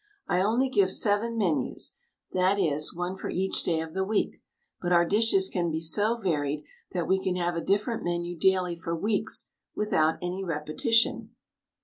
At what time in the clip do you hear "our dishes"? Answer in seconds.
4.91-5.47